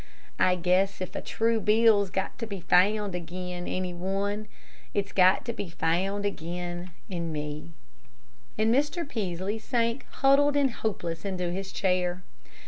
I 0.39 0.55
guess 0.55 0.99
if 0.99 1.15
a 1.15 1.21
true 1.21 1.59
bill's 1.59 2.09
got 2.09 2.39
to 2.39 2.47
be 2.47 2.59
found 2.61 3.15
agin 3.15 3.67
any 3.67 3.93
one, 3.93 4.47
it's 4.95 5.11
got 5.11 5.45
to 5.45 5.53
be 5.53 5.69
found 5.69 6.25
agin 6.25 6.89
me." 7.07 7.69
And 8.57 8.73
Mr. 8.73 9.07
Peaslee 9.07 9.59
sank 9.59 10.07
huddled 10.09 10.55
and 10.57 10.71
hopeless 10.71 11.23
into 11.23 11.51
his 11.51 11.71
chair. 11.71 12.23